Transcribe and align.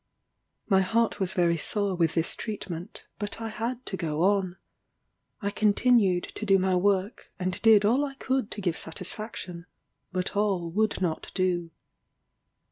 My 0.67 0.81
heart 0.81 1.19
was 1.19 1.35
very 1.35 1.57
sore 1.57 1.93
with 1.93 2.15
this 2.15 2.35
treatment, 2.35 3.05
but 3.19 3.39
I 3.39 3.49
had 3.49 3.85
to 3.85 3.95
go 3.95 4.23
on. 4.23 4.57
I 5.43 5.51
continued 5.51 6.23
to 6.33 6.43
do 6.43 6.57
my 6.57 6.75
work, 6.75 7.31
and 7.37 7.61
did 7.61 7.85
all 7.85 8.03
I 8.03 8.15
could 8.15 8.49
to 8.49 8.61
give 8.61 8.75
satisfaction, 8.75 9.67
but 10.11 10.35
all 10.35 10.71
would 10.71 11.01
not 11.01 11.29
do. 11.35 11.69